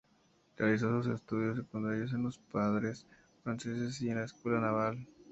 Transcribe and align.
Realizó 0.57 1.03
sus 1.03 1.13
estudios 1.13 1.57
secundarios 1.57 2.11
en 2.13 2.23
los 2.23 2.39
Padres 2.39 3.05
Franceses 3.43 4.01
y 4.01 4.09
en 4.09 4.15
la 4.15 4.23
Escuela 4.23 4.59
Naval. 4.59 5.05